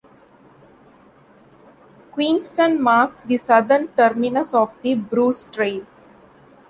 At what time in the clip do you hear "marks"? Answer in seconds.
2.81-3.21